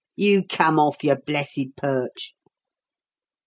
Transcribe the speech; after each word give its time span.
"You 0.15 0.41
come 0.43 0.79
off 0.79 1.03
your 1.03 1.17
blessed 1.17 1.75
perch." 1.77 2.33